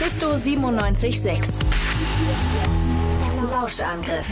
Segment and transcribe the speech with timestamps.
[0.00, 1.68] Mephisto 976.
[3.50, 4.26] Lauschangriff.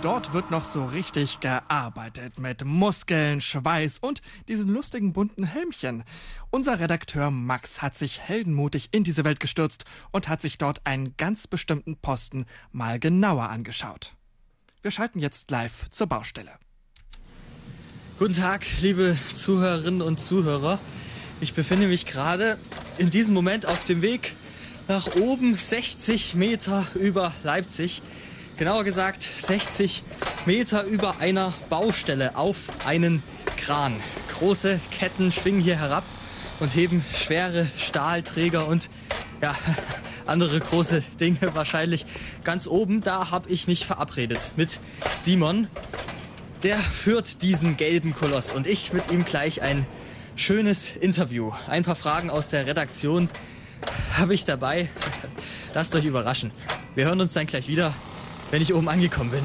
[0.00, 6.04] Dort wird noch so richtig gearbeitet mit Muskeln, Schweiß und diesen lustigen bunten Helmchen.
[6.50, 11.16] Unser Redakteur Max hat sich heldenmutig in diese Welt gestürzt und hat sich dort einen
[11.16, 14.14] ganz bestimmten Posten mal genauer angeschaut.
[14.82, 16.52] Wir schalten jetzt live zur Baustelle.
[18.22, 20.78] Guten Tag, liebe Zuhörerinnen und Zuhörer.
[21.42, 22.56] Ich befinde mich gerade
[22.98, 24.36] in diesem Moment auf dem Weg
[24.86, 28.00] nach oben 60 Meter über Leipzig.
[28.58, 30.04] Genauer gesagt 60
[30.46, 33.24] Meter über einer Baustelle auf einen
[33.56, 33.98] Kran.
[34.30, 36.04] Große Ketten schwingen hier herab
[36.60, 38.88] und heben schwere Stahlträger und
[39.40, 39.52] ja,
[40.26, 42.06] andere große Dinge wahrscheinlich
[42.44, 43.02] ganz oben.
[43.02, 44.78] Da habe ich mich verabredet mit
[45.16, 45.66] Simon.
[46.62, 49.88] Der führt diesen gelben Koloss und ich mit ihm gleich ein
[50.36, 51.52] schönes Interview.
[51.68, 53.28] Ein paar Fragen aus der Redaktion
[54.18, 54.88] habe ich dabei.
[55.74, 56.50] Lasst euch überraschen.
[56.94, 57.92] Wir hören uns dann gleich wieder,
[58.50, 59.44] wenn ich oben angekommen bin.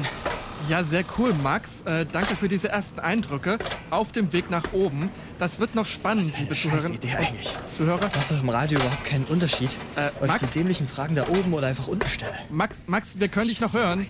[0.68, 1.82] Ja, sehr cool, Max.
[1.82, 3.58] Äh, danke für diese ersten Eindrücke
[3.90, 5.08] auf dem Weg nach oben.
[5.38, 7.54] Das wird noch spannend, liebe Zuhörerinnen Idee eigentlich.
[7.76, 8.00] Zuhörer.
[8.00, 10.42] Das macht doch im Radio überhaupt keinen Unterschied, Äh, ob Max?
[10.42, 12.34] ich die dämlichen Fragen da oben oder einfach unten stelle.
[12.50, 14.04] Max, Max, wir können dich noch hören.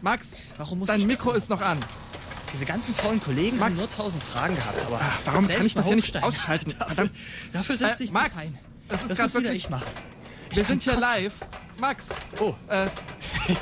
[0.00, 1.78] Max, Warum muss dein Mikro ist noch an.
[2.52, 3.70] Diese ganzen faulen Kollegen Max.
[3.70, 6.74] haben nur tausend Fragen gehabt, aber Ach, warum kann ich das hier nicht ausschalten?
[6.78, 7.10] Dafür,
[7.52, 8.58] dafür sitze Äh, ich Max, zu fein.
[8.88, 9.90] das ist das muss wieder ich machen.
[10.50, 11.32] Ich Wir sind hier live.
[11.78, 12.04] Max,
[12.38, 12.86] Oh, äh,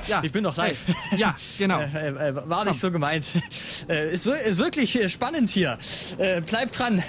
[0.08, 0.20] ja.
[0.24, 0.84] ich bin doch live.
[1.10, 1.18] Hey.
[1.20, 1.80] Ja, genau.
[1.94, 2.80] Äh, äh, war nicht Komm.
[2.80, 3.32] so gemeint.
[3.88, 5.78] Äh, ist, ist wirklich äh, spannend hier.
[6.18, 7.02] Äh, bleibt dran.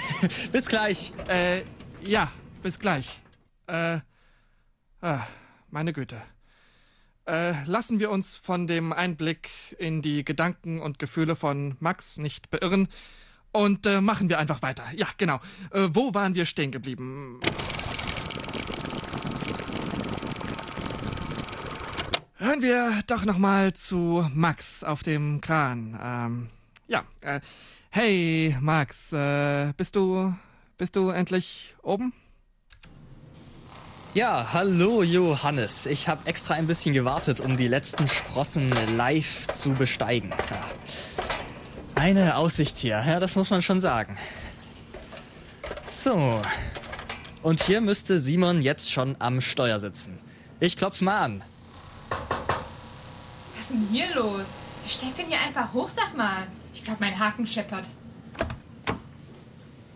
[0.51, 1.11] Bis gleich.
[1.27, 1.63] Äh,
[2.05, 3.07] ja, bis gleich.
[3.67, 3.97] Äh,
[5.01, 5.19] ah,
[5.71, 6.21] meine Güte.
[7.27, 12.49] Äh, lassen wir uns von dem Einblick in die Gedanken und Gefühle von Max nicht
[12.49, 12.87] beirren
[13.51, 14.83] und äh, machen wir einfach weiter.
[14.95, 15.39] Ja, genau.
[15.71, 17.39] Äh, wo waren wir stehen geblieben?
[22.37, 25.99] Hören wir doch noch mal zu Max auf dem Kran.
[26.01, 26.49] Ähm,
[26.87, 27.39] ja, äh,
[27.91, 30.33] hey Max, äh, bist du
[30.81, 32.11] bist du endlich oben?
[34.13, 35.85] Ja, hallo Johannes.
[35.85, 40.31] Ich habe extra ein bisschen gewartet, um die letzten Sprossen live zu besteigen.
[40.31, 40.61] Ja.
[41.95, 44.17] Eine Aussicht hier, ja, das muss man schon sagen.
[45.87, 46.41] So.
[47.41, 50.19] Und hier müsste Simon jetzt schon am Steuer sitzen.
[50.59, 51.43] Ich klopf mal an.
[53.53, 54.47] Was ist denn hier los?
[54.85, 56.47] Ich steck den hier einfach hoch, sag mal.
[56.73, 57.87] Ich glaube, mein Haken scheppert.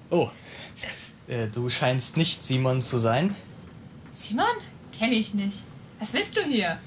[0.09, 0.29] Oh.
[1.27, 3.35] Äh, du scheinst nicht Simon zu sein.
[4.15, 4.45] Simon?
[4.97, 5.65] Kenne ich nicht.
[5.99, 6.79] Was willst du hier?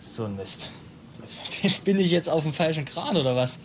[0.00, 0.70] So ein Mist.
[1.84, 3.60] Bin ich jetzt auf dem falschen Kran oder was?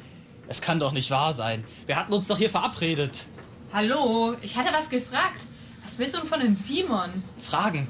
[0.49, 1.63] Es kann doch nicht wahr sein.
[1.85, 3.27] Wir hatten uns doch hier verabredet.
[3.71, 5.47] Hallo, ich hatte was gefragt.
[5.83, 7.23] Was willst du denn von dem Simon?
[7.41, 7.87] Fragen.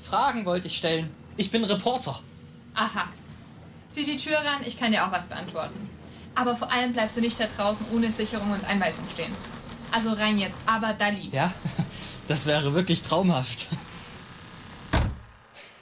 [0.00, 1.10] Fragen wollte ich stellen.
[1.36, 2.20] Ich bin Reporter.
[2.74, 3.08] Aha.
[3.90, 5.88] Zieh die Tür ran, ich kann dir auch was beantworten.
[6.34, 9.32] Aber vor allem bleibst du nicht da draußen ohne Sicherung und Einweisung stehen.
[9.92, 11.34] Also rein jetzt, aber da lieb.
[11.34, 11.52] Ja,
[12.28, 13.68] das wäre wirklich traumhaft.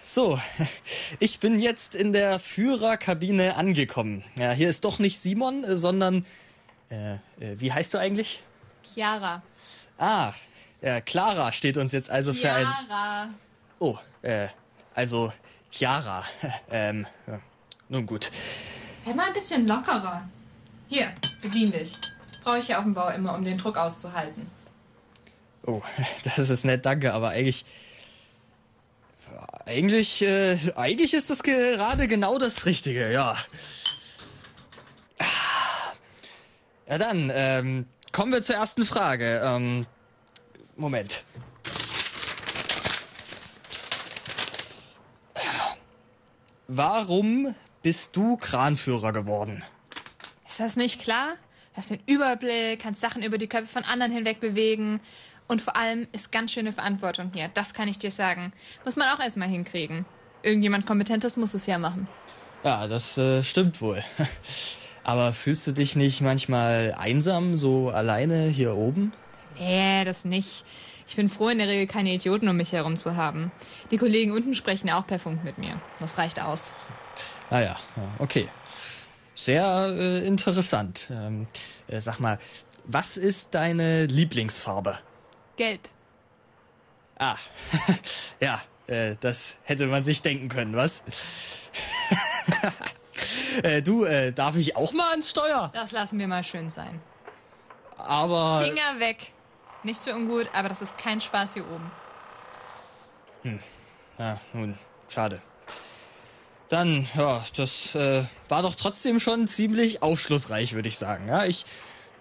[0.09, 0.41] So,
[1.19, 4.25] ich bin jetzt in der Führerkabine angekommen.
[4.39, 6.25] Ja, hier ist doch nicht Simon, äh, sondern
[6.89, 8.43] äh, äh, wie heißt du eigentlich?
[8.83, 9.43] Chiara.
[9.99, 10.33] Ah,
[10.81, 12.67] äh, Clara steht uns jetzt also für ein.
[12.67, 13.29] Chiara.
[13.81, 14.49] Oh, äh,
[14.95, 15.31] also
[15.71, 16.25] Chiara.
[16.71, 17.41] ähm, ja,
[17.91, 18.31] nun gut.
[19.05, 20.27] Werd mal ein bisschen lockerer.
[20.89, 21.99] Hier, bedien dich.
[22.43, 24.51] Brauche ich ja auf dem Bau immer, um den Druck auszuhalten.
[25.67, 25.83] Oh,
[26.25, 27.67] das ist nett, danke, aber eigentlich.
[29.67, 33.37] Eigentlich, äh, eigentlich ist das gerade genau das Richtige, ja.
[36.89, 39.43] Ja, dann, ähm, kommen wir zur ersten Frage.
[39.45, 39.87] Ähm,
[40.77, 41.25] Moment.
[46.67, 49.63] Warum bist du Kranführer geworden?
[50.47, 51.35] Ist das nicht klar?
[51.75, 55.01] Hast den Überblick, kannst Sachen über die Köpfe von anderen hinweg bewegen.
[55.49, 57.49] Und vor allem ist ganz schöne Verantwortung hier.
[57.55, 58.53] Das kann ich dir sagen.
[58.85, 60.05] Muss man auch erstmal hinkriegen.
[60.43, 62.07] Irgendjemand Kompetentes muss es ja machen.
[62.63, 64.03] Ja, das äh, stimmt wohl.
[65.05, 69.13] Aber fühlst du dich nicht manchmal einsam, so alleine hier oben?
[69.59, 70.67] Nee, das nicht.
[71.07, 73.51] Ich bin froh, in der Regel keine Idioten um mich herum zu haben.
[73.91, 75.81] Die Kollegen unten sprechen ja auch per Funk mit mir.
[75.99, 76.75] Das reicht aus.
[77.49, 78.49] Ah ja, ja okay.
[79.35, 81.09] Sehr äh, interessant.
[81.11, 81.47] Ähm,
[81.87, 82.39] äh, sag mal,
[82.85, 84.99] was ist deine Lieblingsfarbe?
[85.59, 85.89] Gelb.
[87.19, 87.37] Ah,
[88.41, 91.03] ja, äh, das hätte man sich denken können, was?
[93.65, 95.69] äh, du, äh, darf ich auch mal ans Steuer?
[95.75, 97.01] Das lassen wir mal schön sein.
[97.97, 99.33] Aber Finger weg.
[99.83, 101.91] Nichts für ungut, aber das ist kein Spaß hier oben.
[104.17, 104.79] Ja, nun,
[105.09, 105.43] schade.
[106.69, 111.27] Dann, ja, das äh, war doch trotzdem schon ziemlich aufschlussreich, würde ich sagen.
[111.27, 111.65] Ja, ich,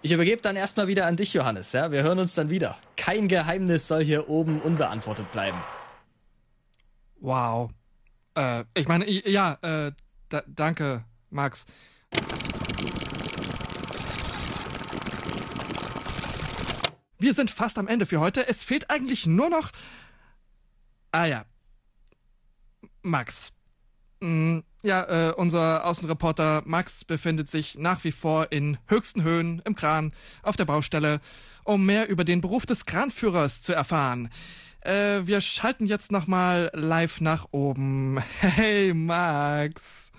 [0.02, 1.74] ich übergebe dann erstmal wieder an dich, Johannes.
[1.74, 2.78] Ja, wir hören uns dann wieder.
[2.96, 5.58] Kein Geheimnis soll hier oben unbeantwortet bleiben.
[7.20, 7.72] Wow.
[8.36, 9.92] Äh, ich meine, ja, äh,
[10.30, 11.66] da, danke, Max.
[17.20, 18.48] Wir sind fast am Ende für heute.
[18.48, 19.72] Es fehlt eigentlich nur noch.
[21.12, 21.46] Ah ja.
[23.02, 23.52] Max.
[24.20, 29.76] Mm, ja, äh, unser Außenreporter Max befindet sich nach wie vor in höchsten Höhen im
[29.76, 30.12] Kran
[30.44, 31.20] auf der Baustelle,
[31.64, 34.30] um mehr über den Beruf des Kranführers zu erfahren.
[34.82, 38.20] Äh, wir schalten jetzt nochmal live nach oben.
[38.40, 40.12] Hey, Max.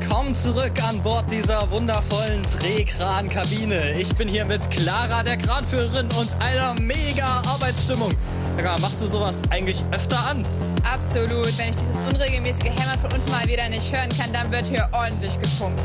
[0.00, 3.98] Willkommen zurück an Bord dieser wundervollen Drehkrankabine.
[3.98, 8.12] Ich bin hier mit Clara, der Kranführerin, und einer mega Arbeitsstimmung.
[8.56, 10.46] Mal, machst du sowas eigentlich öfter an?
[10.84, 11.58] Absolut.
[11.58, 14.88] Wenn ich dieses unregelmäßige Hämmern von unten mal wieder nicht hören kann, dann wird hier
[14.92, 15.82] ordentlich gepumpt.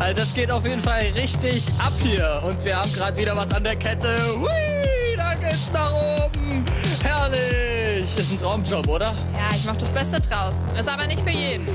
[0.00, 2.42] Also das geht auf jeden Fall richtig ab hier.
[2.44, 4.08] Und wir haben gerade wieder was an der Kette.
[4.36, 6.64] Hui, da geht's nach oben.
[7.04, 7.67] Herrlich.
[8.16, 9.14] Ist ein Traumjob, oder?
[9.32, 10.64] Ja, ich mach das Beste draus.
[10.78, 11.66] Ist aber nicht für jeden.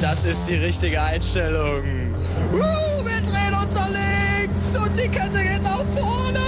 [0.00, 2.14] Das ist die richtige Einstellung.
[2.52, 6.40] Uh, wir drehen uns nach links und die Kette geht nach vorne.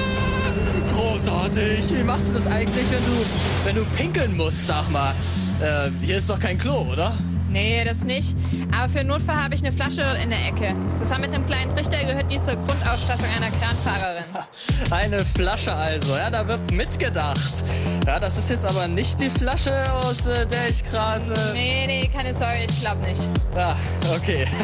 [0.91, 1.93] Großartig.
[1.99, 3.25] Wie machst du das eigentlich, wenn du,
[3.65, 5.15] wenn du pinkeln musst, sag mal?
[5.61, 7.13] Äh, hier ist doch kein Klo, oder?
[7.57, 8.37] Nee, das nicht.
[8.71, 10.77] Aber für den Notfall habe ich eine Flasche dort in der Ecke.
[10.91, 14.25] Zusammen mit einem kleinen Trichter gehört die zur Grundausstattung einer Kranfahrerin.
[14.91, 17.65] Eine Flasche also, ja, da wird mitgedacht.
[18.07, 21.33] Ja, das ist jetzt aber nicht die Flasche, aus äh, der ich gerade...
[21.55, 23.23] Nee, nee, keine Sorge, ich glaube nicht.
[23.57, 23.75] Ah,
[24.15, 24.47] okay.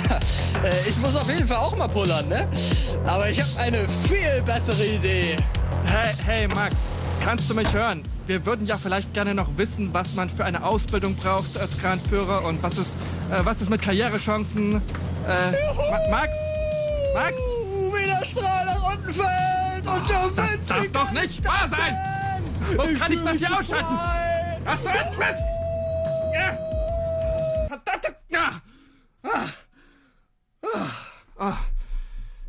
[0.62, 2.46] Äh, ich muss auf jeden Fall auch mal pullern, ne?
[3.06, 5.36] Aber ich habe eine viel bessere Idee.
[5.86, 6.76] Hey, hey, Max.
[7.24, 8.02] Kannst du mich hören?
[8.26, 12.44] Wir würden ja vielleicht gerne noch wissen, was man für eine Ausbildung braucht als Kranführer
[12.44, 12.96] und was ist,
[13.30, 14.74] äh, was ist mit Karrierechancen.
[14.74, 15.52] Äh,
[15.90, 16.28] Ma Max?
[17.14, 17.36] Max?
[17.94, 21.58] Wie der Strahl nach unten fällt und der das Wind darf wie doch nicht wahr
[21.60, 21.96] das sein.
[22.76, 23.98] Wo kann ich das hier so ausschalten?
[24.64, 25.40] Was soll das?
[26.34, 26.58] Ja.
[27.68, 28.16] Verdammte.
[28.30, 28.60] Ja.
[29.22, 29.48] Ah.
[30.64, 30.88] Ah.
[31.38, 31.56] Ah.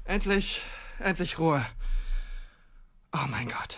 [0.06, 0.62] Endlich,
[1.00, 1.64] endlich Ruhe.
[3.14, 3.78] Oh mein Gott.